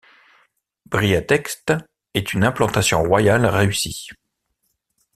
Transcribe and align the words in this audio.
Briatexte 0.87 1.73
est 2.15 2.33
une 2.33 2.43
implantation 2.43 3.03
royale 3.03 3.45
réussie. 3.45 4.07